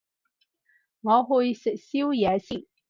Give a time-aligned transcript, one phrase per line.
[1.01, 2.65] 我去食宵夜先